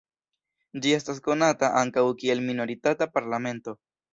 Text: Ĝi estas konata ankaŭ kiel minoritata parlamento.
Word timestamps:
Ĝi 0.85 0.93
estas 0.99 1.19
konata 1.27 1.69
ankaŭ 1.83 2.07
kiel 2.23 2.43
minoritata 2.49 3.13
parlamento. 3.19 3.79